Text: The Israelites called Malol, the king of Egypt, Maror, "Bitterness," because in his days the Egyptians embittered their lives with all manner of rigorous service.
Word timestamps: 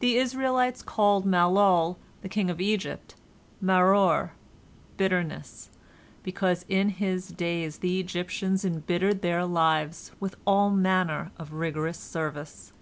The 0.00 0.16
Israelites 0.16 0.82
called 0.82 1.24
Malol, 1.24 1.98
the 2.22 2.28
king 2.28 2.50
of 2.50 2.60
Egypt, 2.60 3.14
Maror, 3.62 4.30
"Bitterness," 4.96 5.70
because 6.24 6.64
in 6.68 6.88
his 6.88 7.28
days 7.28 7.78
the 7.78 8.00
Egyptians 8.00 8.64
embittered 8.64 9.22
their 9.22 9.44
lives 9.44 10.10
with 10.18 10.34
all 10.44 10.68
manner 10.70 11.30
of 11.38 11.52
rigorous 11.52 12.00
service. 12.00 12.72